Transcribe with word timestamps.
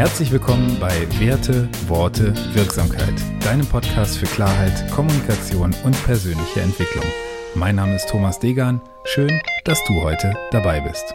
Herzlich 0.00 0.32
willkommen 0.32 0.78
bei 0.80 1.06
Werte, 1.20 1.68
Worte, 1.86 2.32
Wirksamkeit, 2.54 3.12
deinem 3.44 3.66
Podcast 3.66 4.16
für 4.16 4.24
Klarheit, 4.24 4.90
Kommunikation 4.90 5.74
und 5.84 6.04
persönliche 6.06 6.62
Entwicklung. 6.62 7.04
Mein 7.54 7.76
Name 7.76 7.96
ist 7.96 8.08
Thomas 8.08 8.38
Degan. 8.38 8.80
Schön, 9.04 9.30
dass 9.66 9.78
du 9.84 10.00
heute 10.00 10.32
dabei 10.52 10.80
bist. 10.80 11.14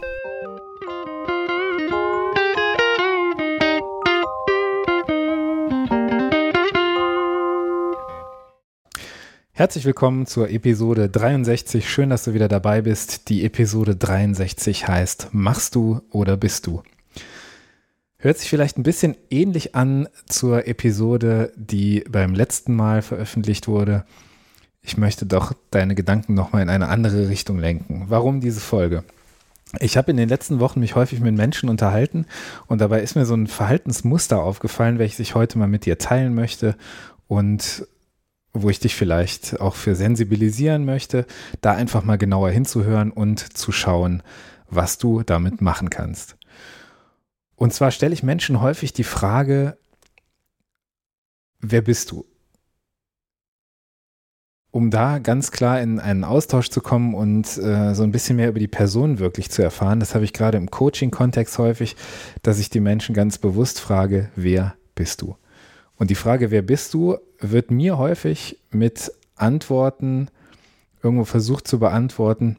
Herzlich 9.50 9.84
willkommen 9.84 10.26
zur 10.26 10.48
Episode 10.48 11.08
63. 11.08 11.90
Schön, 11.90 12.10
dass 12.10 12.22
du 12.22 12.34
wieder 12.34 12.46
dabei 12.46 12.82
bist. 12.82 13.30
Die 13.30 13.44
Episode 13.44 13.96
63 13.96 14.86
heißt 14.86 15.30
Machst 15.32 15.74
du 15.74 16.02
oder 16.12 16.36
bist 16.36 16.68
du? 16.68 16.84
Hört 18.26 18.38
sich 18.38 18.50
vielleicht 18.50 18.76
ein 18.76 18.82
bisschen 18.82 19.16
ähnlich 19.30 19.76
an 19.76 20.08
zur 20.28 20.66
Episode, 20.66 21.52
die 21.54 22.02
beim 22.10 22.34
letzten 22.34 22.74
Mal 22.74 23.00
veröffentlicht 23.00 23.68
wurde. 23.68 24.04
Ich 24.82 24.96
möchte 24.96 25.26
doch 25.26 25.52
deine 25.70 25.94
Gedanken 25.94 26.34
nochmal 26.34 26.62
in 26.62 26.68
eine 26.68 26.88
andere 26.88 27.28
Richtung 27.28 27.56
lenken. 27.56 28.06
Warum 28.08 28.40
diese 28.40 28.58
Folge? 28.58 29.04
Ich 29.78 29.96
habe 29.96 30.10
in 30.10 30.16
den 30.16 30.28
letzten 30.28 30.58
Wochen 30.58 30.80
mich 30.80 30.96
häufig 30.96 31.20
mit 31.20 31.36
Menschen 31.36 31.68
unterhalten 31.68 32.26
und 32.66 32.80
dabei 32.80 33.00
ist 33.00 33.14
mir 33.14 33.26
so 33.26 33.34
ein 33.34 33.46
Verhaltensmuster 33.46 34.42
aufgefallen, 34.42 34.98
welches 34.98 35.20
ich 35.20 35.36
heute 35.36 35.56
mal 35.56 35.68
mit 35.68 35.86
dir 35.86 35.96
teilen 35.96 36.34
möchte 36.34 36.74
und 37.28 37.86
wo 38.52 38.70
ich 38.70 38.80
dich 38.80 38.96
vielleicht 38.96 39.60
auch 39.60 39.76
für 39.76 39.94
sensibilisieren 39.94 40.84
möchte, 40.84 41.26
da 41.60 41.74
einfach 41.74 42.02
mal 42.02 42.18
genauer 42.18 42.50
hinzuhören 42.50 43.12
und 43.12 43.56
zu 43.56 43.70
schauen, 43.70 44.24
was 44.68 44.98
du 44.98 45.22
damit 45.22 45.60
machen 45.60 45.90
kannst. 45.90 46.35
Und 47.56 47.72
zwar 47.72 47.90
stelle 47.90 48.12
ich 48.12 48.22
Menschen 48.22 48.60
häufig 48.60 48.92
die 48.92 49.04
Frage, 49.04 49.78
wer 51.60 51.80
bist 51.80 52.10
du? 52.10 52.26
Um 54.70 54.90
da 54.90 55.18
ganz 55.18 55.50
klar 55.50 55.80
in 55.80 55.98
einen 55.98 56.22
Austausch 56.22 56.68
zu 56.68 56.82
kommen 56.82 57.14
und 57.14 57.56
äh, 57.56 57.94
so 57.94 58.02
ein 58.02 58.12
bisschen 58.12 58.36
mehr 58.36 58.50
über 58.50 58.58
die 58.58 58.68
Person 58.68 59.18
wirklich 59.18 59.50
zu 59.50 59.62
erfahren, 59.62 60.00
das 60.00 60.14
habe 60.14 60.24
ich 60.24 60.34
gerade 60.34 60.58
im 60.58 60.70
Coaching-Kontext 60.70 61.56
häufig, 61.56 61.96
dass 62.42 62.58
ich 62.58 62.68
die 62.68 62.80
Menschen 62.80 63.14
ganz 63.14 63.38
bewusst 63.38 63.80
frage, 63.80 64.30
wer 64.36 64.74
bist 64.94 65.22
du? 65.22 65.36
Und 65.96 66.10
die 66.10 66.14
Frage, 66.14 66.50
wer 66.50 66.60
bist 66.60 66.92
du, 66.92 67.16
wird 67.40 67.70
mir 67.70 67.96
häufig 67.96 68.60
mit 68.70 69.10
Antworten 69.34 70.28
irgendwo 71.02 71.24
versucht 71.24 71.66
zu 71.66 71.78
beantworten, 71.78 72.58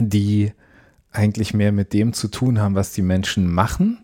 die 0.00 0.52
eigentlich 1.10 1.54
mehr 1.54 1.72
mit 1.72 1.92
dem 1.92 2.12
zu 2.12 2.28
tun 2.28 2.60
haben, 2.60 2.74
was 2.74 2.92
die 2.92 3.02
Menschen 3.02 3.50
machen, 3.50 3.98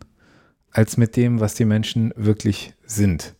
als 0.70 0.96
mit 0.96 1.16
dem, 1.16 1.40
was 1.40 1.54
die 1.54 1.64
Menschen 1.64 2.12
wirklich 2.16 2.74
sind. 2.84 3.34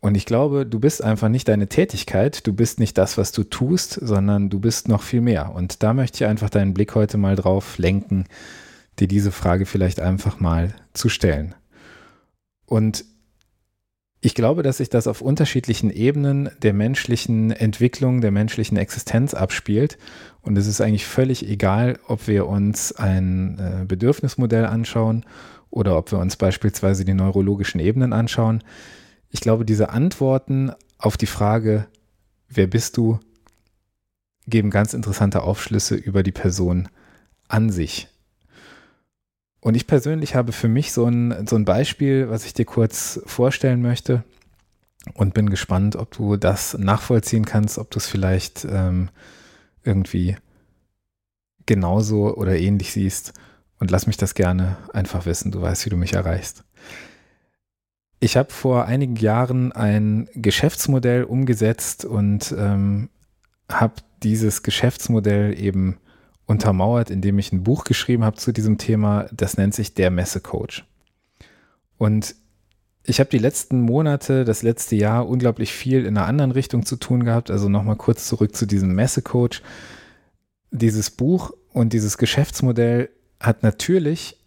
Und 0.00 0.16
ich 0.16 0.26
glaube, 0.26 0.64
du 0.64 0.78
bist 0.78 1.02
einfach 1.02 1.28
nicht 1.28 1.48
deine 1.48 1.68
Tätigkeit, 1.68 2.46
du 2.46 2.52
bist 2.52 2.78
nicht 2.78 2.96
das, 2.98 3.18
was 3.18 3.32
du 3.32 3.42
tust, 3.42 3.94
sondern 3.94 4.48
du 4.48 4.60
bist 4.60 4.88
noch 4.88 5.02
viel 5.02 5.20
mehr. 5.20 5.54
Und 5.54 5.82
da 5.82 5.92
möchte 5.92 6.24
ich 6.24 6.30
einfach 6.30 6.50
deinen 6.50 6.72
Blick 6.72 6.94
heute 6.94 7.18
mal 7.18 7.34
drauf 7.34 7.78
lenken, 7.78 8.24
dir 9.00 9.08
diese 9.08 9.32
Frage 9.32 9.66
vielleicht 9.66 10.00
einfach 10.00 10.38
mal 10.38 10.74
zu 10.92 11.08
stellen. 11.08 11.54
Und 12.64 13.04
ich 14.20 14.34
glaube, 14.34 14.62
dass 14.62 14.78
sich 14.78 14.90
das 14.90 15.06
auf 15.06 15.20
unterschiedlichen 15.20 15.90
Ebenen 15.90 16.50
der 16.62 16.72
menschlichen 16.72 17.52
Entwicklung, 17.52 18.20
der 18.20 18.32
menschlichen 18.32 18.76
Existenz 18.76 19.32
abspielt. 19.32 19.96
Und 20.42 20.58
es 20.58 20.66
ist 20.66 20.80
eigentlich 20.80 21.06
völlig 21.06 21.48
egal, 21.48 21.98
ob 22.08 22.26
wir 22.26 22.46
uns 22.46 22.92
ein 22.92 23.58
äh, 23.58 23.84
Bedürfnismodell 23.84 24.66
anschauen 24.66 25.24
oder 25.70 25.96
ob 25.96 26.10
wir 26.10 26.18
uns 26.18 26.36
beispielsweise 26.36 27.04
die 27.04 27.14
neurologischen 27.14 27.80
Ebenen 27.80 28.12
anschauen. 28.12 28.64
Ich 29.30 29.40
glaube, 29.40 29.64
diese 29.64 29.90
Antworten 29.90 30.72
auf 30.98 31.16
die 31.16 31.26
Frage, 31.26 31.86
wer 32.48 32.66
bist 32.66 32.96
du, 32.96 33.20
geben 34.48 34.70
ganz 34.70 34.94
interessante 34.94 35.42
Aufschlüsse 35.42 35.94
über 35.94 36.22
die 36.22 36.32
Person 36.32 36.88
an 37.46 37.70
sich. 37.70 38.08
Und 39.60 39.74
ich 39.74 39.86
persönlich 39.86 40.34
habe 40.34 40.52
für 40.52 40.68
mich 40.68 40.92
so 40.92 41.06
ein, 41.06 41.46
so 41.46 41.56
ein 41.56 41.64
Beispiel, 41.64 42.30
was 42.30 42.44
ich 42.44 42.54
dir 42.54 42.64
kurz 42.64 43.20
vorstellen 43.26 43.82
möchte 43.82 44.22
und 45.14 45.34
bin 45.34 45.50
gespannt, 45.50 45.96
ob 45.96 46.12
du 46.12 46.36
das 46.36 46.76
nachvollziehen 46.78 47.44
kannst, 47.44 47.78
ob 47.78 47.90
du 47.90 47.98
es 47.98 48.06
vielleicht 48.06 48.66
ähm, 48.70 49.10
irgendwie 49.82 50.36
genauso 51.66 52.36
oder 52.36 52.56
ähnlich 52.56 52.92
siehst. 52.92 53.32
Und 53.80 53.90
lass 53.90 54.06
mich 54.06 54.16
das 54.16 54.34
gerne 54.34 54.76
einfach 54.92 55.26
wissen. 55.26 55.52
Du 55.52 55.62
weißt, 55.62 55.86
wie 55.86 55.90
du 55.90 55.96
mich 55.96 56.14
erreichst. 56.14 56.64
Ich 58.20 58.36
habe 58.36 58.50
vor 58.52 58.86
einigen 58.86 59.14
Jahren 59.14 59.70
ein 59.70 60.28
Geschäftsmodell 60.34 61.22
umgesetzt 61.22 62.04
und 62.04 62.52
ähm, 62.58 63.10
habe 63.70 63.94
dieses 64.24 64.64
Geschäftsmodell 64.64 65.56
eben 65.58 65.98
untermauert, 66.48 67.10
indem 67.10 67.38
ich 67.38 67.52
ein 67.52 67.62
Buch 67.62 67.84
geschrieben 67.84 68.24
habe 68.24 68.36
zu 68.36 68.52
diesem 68.52 68.78
Thema. 68.78 69.28
Das 69.32 69.56
nennt 69.56 69.74
sich 69.74 69.94
Der 69.94 70.10
Messecoach. 70.10 70.82
Und 71.98 72.34
ich 73.04 73.20
habe 73.20 73.30
die 73.30 73.38
letzten 73.38 73.80
Monate, 73.80 74.44
das 74.44 74.62
letzte 74.62 74.96
Jahr 74.96 75.28
unglaublich 75.28 75.72
viel 75.72 76.04
in 76.04 76.16
einer 76.16 76.26
anderen 76.26 76.50
Richtung 76.50 76.84
zu 76.84 76.96
tun 76.96 77.24
gehabt. 77.24 77.50
Also 77.50 77.68
nochmal 77.68 77.96
kurz 77.96 78.26
zurück 78.26 78.56
zu 78.56 78.66
diesem 78.66 78.94
Messecoach. 78.94 79.62
Dieses 80.70 81.10
Buch 81.10 81.52
und 81.72 81.92
dieses 81.92 82.18
Geschäftsmodell 82.18 83.10
hat 83.40 83.62
natürlich 83.62 84.37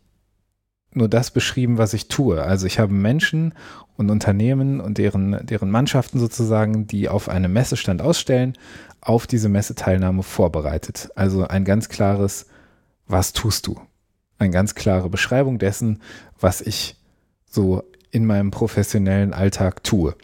nur 0.94 1.08
das 1.08 1.32
beschrieben, 1.32 1.78
was 1.78 1.94
ich 1.94 2.08
tue. 2.08 2.42
Also 2.42 2.68
ich 2.68 2.80
habe 2.80 2.94
Menschen 2.94 3.54
und 3.98 4.10
Unternehmen 4.10 4.80
und 4.82 4.98
deren, 4.98 5.46
deren 5.46 5.72
Mannschaften 5.72 6.20
sozusagen, 6.20 6.88
die 6.88 7.08
auf 7.08 7.30
einem 7.30 7.54
Messestand 7.54 8.02
ausstellen, 8.02 8.58
auf 9.00 9.28
diese 9.28 9.50
Messeteilnahme 9.50 10.24
vorbereitet. 10.24 11.10
Also 11.16 11.48
ein 11.48 11.66
ganz 11.66 11.90
klares, 11.90 12.48
was 13.08 13.34
tust 13.34 13.68
du? 13.68 13.80
Eine 14.38 14.52
ganz 14.52 14.76
klare 14.76 15.10
Beschreibung 15.10 15.60
dessen, 15.60 16.02
was 16.40 16.62
ich 16.62 16.98
so 17.46 17.84
in 18.12 18.26
meinem 18.26 18.52
professionellen 18.52 19.34
Alltag 19.34 19.84
tue. 19.84 20.16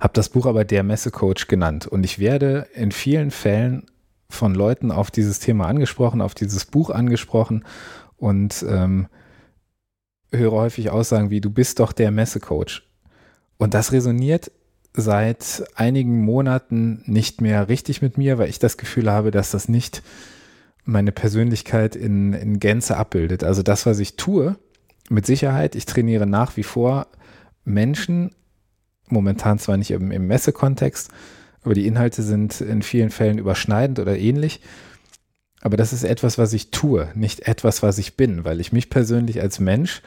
Habe 0.00 0.12
das 0.14 0.28
Buch 0.28 0.46
aber 0.46 0.64
der 0.64 0.82
Messecoach 0.82 1.48
genannt 1.48 1.86
und 1.86 2.04
ich 2.04 2.18
werde 2.18 2.68
in 2.74 2.92
vielen 2.92 3.30
Fällen 3.30 3.86
von 4.30 4.54
Leuten 4.54 4.92
auf 4.92 5.10
dieses 5.10 5.40
Thema 5.40 5.66
angesprochen, 5.66 6.20
auf 6.20 6.34
dieses 6.34 6.66
Buch 6.66 6.90
angesprochen 6.90 7.64
und 8.16 8.64
ähm, 8.68 9.08
höre 10.32 10.52
häufig 10.52 10.90
Aussagen 10.90 11.30
wie, 11.30 11.40
du 11.40 11.50
bist 11.50 11.80
doch 11.80 11.92
der 11.92 12.10
Messecoach. 12.10 12.82
Und 13.56 13.74
das 13.74 13.92
resoniert 13.92 14.50
seit 14.94 15.64
einigen 15.74 16.20
Monaten 16.24 17.02
nicht 17.06 17.40
mehr 17.40 17.68
richtig 17.68 18.02
mit 18.02 18.18
mir, 18.18 18.38
weil 18.38 18.48
ich 18.48 18.58
das 18.58 18.76
Gefühl 18.76 19.10
habe, 19.10 19.30
dass 19.30 19.50
das 19.50 19.68
nicht 19.68 20.02
meine 20.84 21.12
Persönlichkeit 21.12 21.94
in, 21.96 22.32
in 22.32 22.58
Gänze 22.58 22.96
abbildet. 22.96 23.44
Also 23.44 23.62
das, 23.62 23.86
was 23.86 23.98
ich 23.98 24.16
tue, 24.16 24.56
mit 25.10 25.26
Sicherheit, 25.26 25.74
ich 25.74 25.86
trainiere 25.86 26.26
nach 26.26 26.56
wie 26.56 26.62
vor 26.62 27.06
Menschen, 27.64 28.32
momentan 29.08 29.58
zwar 29.58 29.76
nicht 29.76 29.90
im, 29.90 30.10
im 30.10 30.26
Messekontext, 30.26 31.10
aber 31.62 31.74
die 31.74 31.86
Inhalte 31.86 32.22
sind 32.22 32.60
in 32.60 32.82
vielen 32.82 33.10
Fällen 33.10 33.38
überschneidend 33.38 33.98
oder 33.98 34.16
ähnlich. 34.16 34.60
Aber 35.60 35.76
das 35.76 35.92
ist 35.92 36.04
etwas, 36.04 36.38
was 36.38 36.52
ich 36.52 36.70
tue, 36.70 37.10
nicht 37.14 37.48
etwas, 37.48 37.82
was 37.82 37.98
ich 37.98 38.16
bin, 38.16 38.44
weil 38.44 38.60
ich 38.60 38.72
mich 38.72 38.90
persönlich 38.90 39.40
als 39.40 39.58
Mensch 39.58 40.02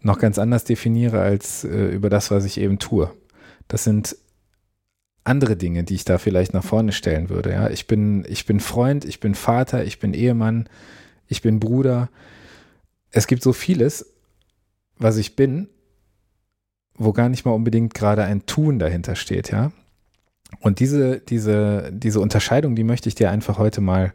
noch 0.00 0.18
ganz 0.18 0.38
anders 0.38 0.64
definiere 0.64 1.20
als 1.20 1.64
äh, 1.64 1.86
über 1.88 2.10
das, 2.10 2.30
was 2.30 2.44
ich 2.44 2.58
eben 2.58 2.78
tue. 2.78 3.10
Das 3.66 3.84
sind 3.84 4.16
andere 5.24 5.56
Dinge, 5.56 5.84
die 5.84 5.94
ich 5.94 6.04
da 6.04 6.18
vielleicht 6.18 6.52
nach 6.52 6.64
vorne 6.64 6.92
stellen 6.92 7.30
würde. 7.30 7.50
Ja, 7.50 7.70
ich 7.70 7.86
bin, 7.86 8.24
ich 8.28 8.44
bin 8.44 8.60
Freund, 8.60 9.04
ich 9.04 9.20
bin 9.20 9.34
Vater, 9.34 9.84
ich 9.84 9.98
bin 9.98 10.12
Ehemann, 10.12 10.68
ich 11.26 11.40
bin 11.40 11.58
Bruder. 11.58 12.10
Es 13.10 13.26
gibt 13.26 13.42
so 13.42 13.54
vieles, 13.54 14.14
was 14.98 15.16
ich 15.16 15.34
bin, 15.34 15.68
wo 16.94 17.12
gar 17.12 17.30
nicht 17.30 17.44
mal 17.46 17.52
unbedingt 17.52 17.94
gerade 17.94 18.24
ein 18.24 18.46
Tun 18.46 18.78
dahinter 18.78 19.16
steht, 19.16 19.50
ja. 19.50 19.72
Und 20.60 20.78
diese, 20.78 21.18
diese, 21.18 21.90
diese 21.92 22.20
Unterscheidung, 22.20 22.76
die 22.76 22.84
möchte 22.84 23.08
ich 23.08 23.14
dir 23.14 23.30
einfach 23.30 23.58
heute 23.58 23.80
mal 23.80 24.12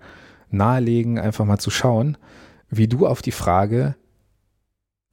nahelegen, 0.52 1.20
einfach 1.20 1.46
mal 1.46 1.60
zu 1.60 1.70
schauen, 1.70 2.18
wie 2.70 2.88
du 2.88 3.08
auf 3.08 3.22
die 3.22 3.32
Frage, 3.32 3.96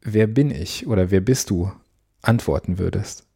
wer 0.02 0.26
bin 0.26 0.50
ich 0.50 0.86
oder 0.86 1.10
wer 1.10 1.20
bist 1.20 1.50
du, 1.50 1.72
antworten 2.22 2.78
würdest. 2.78 3.26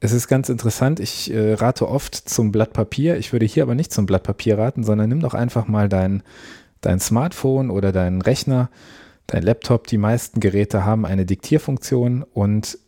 Es 0.00 0.12
ist 0.12 0.28
ganz 0.28 0.48
interessant, 0.48 1.00
ich 1.00 1.32
äh, 1.32 1.54
rate 1.54 1.88
oft 1.88 2.14
zum 2.14 2.52
Blatt 2.52 2.72
Papier. 2.74 3.16
Ich 3.16 3.32
würde 3.32 3.46
hier 3.46 3.62
aber 3.62 3.74
nicht 3.74 3.92
zum 3.92 4.04
Blatt 4.04 4.22
Papier 4.22 4.58
raten, 4.58 4.84
sondern 4.84 5.08
nimm 5.08 5.20
doch 5.20 5.32
einfach 5.32 5.66
mal 5.66 5.88
dein, 5.88 6.22
dein 6.82 7.00
Smartphone 7.00 7.70
oder 7.70 7.90
deinen 7.90 8.20
Rechner, 8.20 8.68
dein 9.26 9.42
Laptop. 9.42 9.86
Die 9.86 9.96
meisten 9.96 10.40
Geräte 10.40 10.84
haben 10.84 11.06
eine 11.06 11.24
Diktierfunktion 11.24 12.22
und 12.22 12.78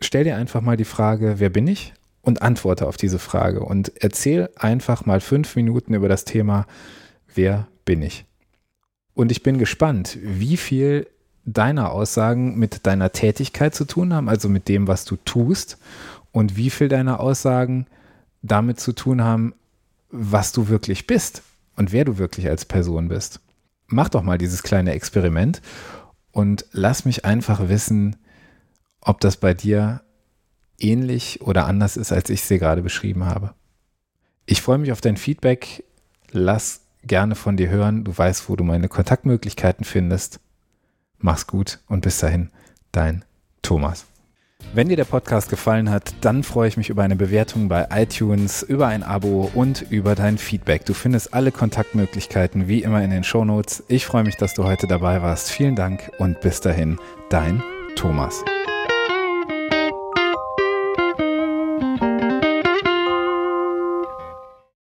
stell 0.00 0.24
dir 0.24 0.36
einfach 0.36 0.60
mal 0.60 0.76
die 0.76 0.84
Frage, 0.84 1.36
wer 1.38 1.48
bin 1.48 1.66
ich? 1.66 1.94
Und 2.22 2.42
antworte 2.42 2.86
auf 2.86 2.98
diese 2.98 3.18
Frage 3.18 3.60
und 3.60 3.92
erzähl 4.02 4.50
einfach 4.56 5.06
mal 5.06 5.20
fünf 5.20 5.56
Minuten 5.56 5.94
über 5.94 6.08
das 6.08 6.24
Thema, 6.26 6.66
wer 7.34 7.66
bin 7.86 8.02
ich? 8.02 8.26
Und 9.14 9.32
ich 9.32 9.42
bin 9.42 9.56
gespannt, 9.58 10.18
wie 10.22 10.58
viel 10.58 11.06
deiner 11.44 11.92
Aussagen 11.92 12.58
mit 12.58 12.86
deiner 12.86 13.12
Tätigkeit 13.12 13.74
zu 13.74 13.86
tun 13.86 14.12
haben, 14.12 14.28
also 14.28 14.48
mit 14.48 14.68
dem, 14.68 14.86
was 14.86 15.06
du 15.06 15.16
tust, 15.16 15.78
und 16.32 16.56
wie 16.56 16.70
viel 16.70 16.88
deiner 16.88 17.20
Aussagen 17.20 17.86
damit 18.42 18.80
zu 18.80 18.92
tun 18.92 19.22
haben, 19.22 19.54
was 20.10 20.52
du 20.52 20.68
wirklich 20.68 21.06
bist 21.06 21.42
und 21.76 21.92
wer 21.92 22.04
du 22.04 22.18
wirklich 22.18 22.48
als 22.48 22.64
Person 22.64 23.08
bist. 23.08 23.40
Mach 23.86 24.08
doch 24.08 24.22
mal 24.22 24.38
dieses 24.38 24.62
kleine 24.62 24.92
Experiment 24.92 25.60
und 26.32 26.64
lass 26.72 27.04
mich 27.04 27.24
einfach 27.24 27.68
wissen, 27.68 28.16
ob 29.00 29.20
das 29.20 29.36
bei 29.36 29.54
dir 29.54 30.02
ähnlich 30.80 31.40
oder 31.42 31.66
anders 31.66 31.96
ist, 31.96 32.12
als 32.12 32.30
ich 32.30 32.46
dir 32.46 32.58
gerade 32.58 32.82
beschrieben 32.82 33.26
habe. 33.26 33.54
Ich 34.46 34.62
freue 34.62 34.78
mich 34.78 34.92
auf 34.92 35.00
dein 35.00 35.16
Feedback. 35.16 35.84
Lass 36.32 36.82
gerne 37.04 37.34
von 37.34 37.56
dir 37.56 37.68
hören. 37.68 38.04
Du 38.04 38.16
weißt, 38.16 38.48
wo 38.48 38.56
du 38.56 38.64
meine 38.64 38.88
Kontaktmöglichkeiten 38.88 39.84
findest. 39.84 40.40
Mach's 41.18 41.46
gut 41.46 41.80
und 41.86 42.00
bis 42.00 42.18
dahin, 42.18 42.50
dein 42.92 43.24
Thomas. 43.62 44.06
Wenn 44.72 44.88
dir 44.88 44.96
der 44.96 45.04
Podcast 45.04 45.48
gefallen 45.50 45.90
hat, 45.90 46.14
dann 46.20 46.42
freue 46.42 46.68
ich 46.68 46.76
mich 46.76 46.90
über 46.90 47.02
eine 47.02 47.16
Bewertung 47.16 47.68
bei 47.68 47.88
iTunes, 47.90 48.62
über 48.62 48.86
ein 48.86 49.02
Abo 49.02 49.50
und 49.54 49.86
über 49.90 50.14
dein 50.14 50.38
Feedback. 50.38 50.84
Du 50.84 50.94
findest 50.94 51.34
alle 51.34 51.50
Kontaktmöglichkeiten 51.50 52.68
wie 52.68 52.82
immer 52.82 53.02
in 53.02 53.10
den 53.10 53.24
Shownotes. 53.24 53.82
Ich 53.88 54.06
freue 54.06 54.24
mich, 54.24 54.36
dass 54.36 54.54
du 54.54 54.64
heute 54.64 54.86
dabei 54.86 55.22
warst. 55.22 55.50
Vielen 55.50 55.74
Dank 55.74 56.12
und 56.18 56.40
bis 56.40 56.60
dahin, 56.60 56.98
dein 57.30 57.62
Thomas. 57.96 58.44